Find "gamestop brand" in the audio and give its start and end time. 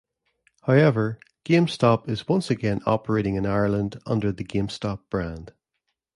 4.43-5.53